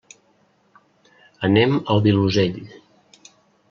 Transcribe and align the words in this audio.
Anem 1.51 1.79
al 1.95 2.05
Vilosell. 2.09 2.61